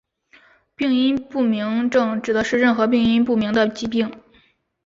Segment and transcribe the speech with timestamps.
[0.73, 4.11] 病因不明症指的是任何病因不明的疾病。